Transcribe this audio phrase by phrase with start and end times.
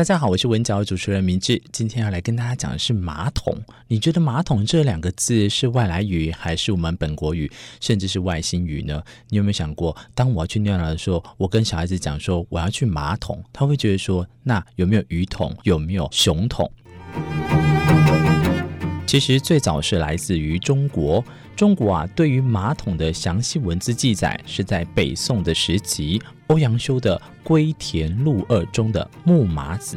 [0.00, 3.54] 大家好，我是文角主持人明志，今天要来跟大家讲的是马桶。
[3.86, 7.52] 你觉得马桶这两个字是外来语，还是我们本国语，
[7.82, 9.02] 甚至是外星语呢？
[9.28, 16.72] 你有没有想过，当我要去尿尿的时候，我跟小孩子讲说我要去马桶，他会觉得说，那有没有鱼桶，有没有熊桶？
[19.10, 21.24] 其实最早是来自于中国。
[21.56, 29.96] 中国啊，对于马桶的详细文字记载是在北宋的时期，欧阳修的《归田录二》中的《木马子》。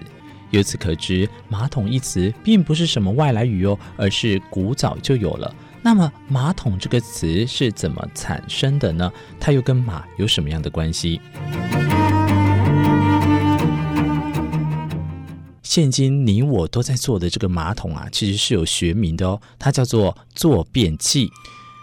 [0.49, 5.54] 由此可知，马桶一词并不是什么外来语哦，而是古早就有了。
[5.84, 9.13] 那么，马桶这个词是怎么产生的呢？
[9.40, 11.21] 它又跟马有什么样的关系？
[15.74, 21.32] 现今你我都在坐的这个马桶啊，其实是有学名的哦，它叫做坐便器。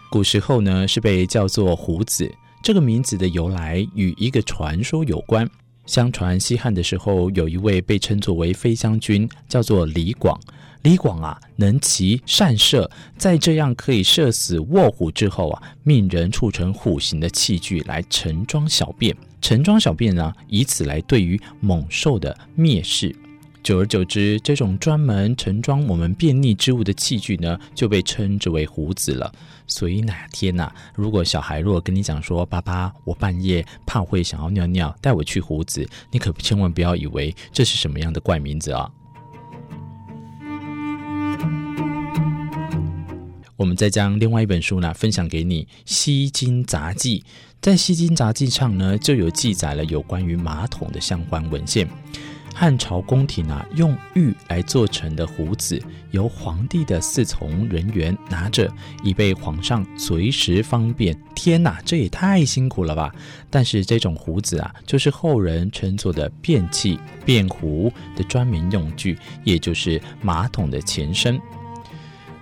[0.08, 2.32] 古时候呢，是被叫做虎子。
[2.62, 5.50] 这个名字的由来与一个传说有关。
[5.86, 10.38] 相传西汉的时候，有一位被称作为飞将军，叫做李广。
[10.82, 19.16] 李广啊，能骑善射，在这样可以射死卧虎之后啊，命人铸成虎形的器具来盛装小便。
[19.42, 23.12] 盛装小便呢，以此来对于猛兽的蔑视。
[23.62, 29.32] 久而久之，这种专门盛装我们便秘之物的器具呢，就被称之为胡子了。
[29.66, 38.90] 所以哪天呐、如果小孩如果跟你讲说：“爸爸，我半夜怕会想要尿尿，带我去胡子。”你可千万不要以为这是什么样的怪名字啊！
[43.56, 47.20] 我们再将另外一本书呢分享给你，《西京杂记》。
[47.60, 51.86] 在《西京杂记》上呢，就有记载了有关于马桶的相关文献。
[52.60, 58.70] 汉朝宫廷啊，用玉来做成的胡子，由皇帝的侍从人员拿着，
[59.02, 61.18] 以备皇上随时方便。
[61.34, 63.14] 天哪，这也太辛苦了吧！
[63.48, 71.40] 但是这种胡子啊，就是后人称作的便器、便壶的专门用具，也就是马桶的前身。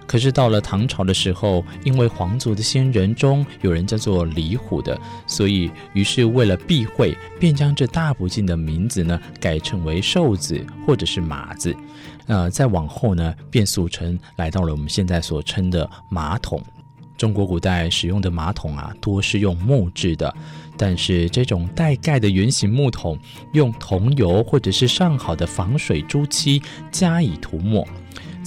[0.08, 11.76] 可是到了唐朝的时候，因为皇族的先人中有人叫做李虎的，所以于是为了避讳，便将这大不敬的名字呢改成为瘦子或者是马子。
[12.26, 16.62] 呃，再往后呢，便俗称来到了我们现在所称的马桶。
[17.18, 20.32] 中国古代使用的马桶啊，多是用木质的，
[20.76, 23.18] 但是这种带盖的圆形木桶，
[23.52, 27.86] 用桐油或者是上好的防水朱漆加以涂抹。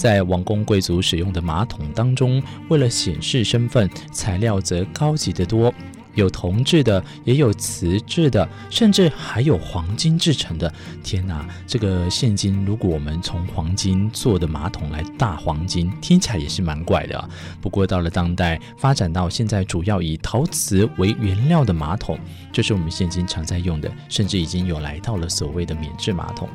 [0.02, 5.72] 在王公贵族使用的马桶当中，为了显示身份，材料则高级得多，
[6.16, 10.74] 有铜制的，也有瓷制的，甚至还有黄金制成的。
[11.04, 17.30] 天哪，这个现今如果我们从黄金做的马桶来大黄金，听起来也是蛮怪的。
[17.60, 22.18] 不过到了当代，发展到现在主要以陶瓷为原料的马桶，
[22.50, 26.48] 就是我们现今常在用的，甚至已经有来到了所谓的免治马桶。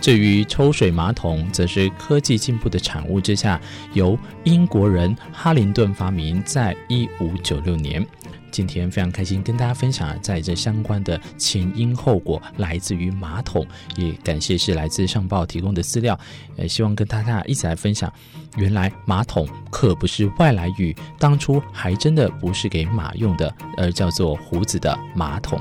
[0.00, 3.60] 至于抽水马桶，则是科技进步的产物之下，
[3.92, 8.06] 由英国人哈林顿发明，在一五九六年。
[8.50, 13.66] 今天非常开心跟大家分享，在这相关的前因后果，来自于马桶，
[13.96, 16.18] 也感谢是来自上报提供的资料，
[16.56, 18.10] 也希望跟大家一起来分享，
[18.56, 25.60] 原来马桶可不是外来语，当初还真的不是给马用的，而叫做胡子的马桶。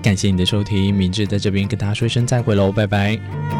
[0.00, 3.59] 感谢你的收听，明志在这边跟大家说一声再会喽，拜拜。